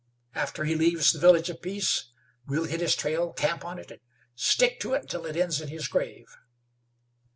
[0.33, 2.05] After he leaves the Village of Peace
[2.47, 3.99] we'll hit his trail, camp on it, and
[4.33, 6.25] stick to it until it ends in his grave."